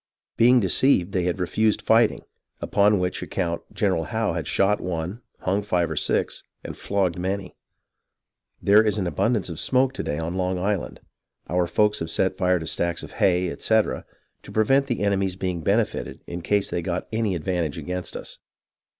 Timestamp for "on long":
10.17-10.57